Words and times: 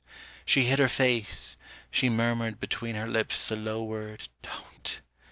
She 0.45 0.63
hid 0.63 0.79
her 0.79 0.87
face, 0.87 1.57
she 1.91 2.09
murmured 2.09 2.59
between 2.59 2.95
her 2.95 3.05
lips 3.07 3.49
The 3.49 3.55
low 3.55 3.83
word 3.83 4.29
"Don't." 4.41 4.99